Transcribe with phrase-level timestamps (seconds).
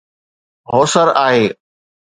[0.73, 1.45] هوسر آهي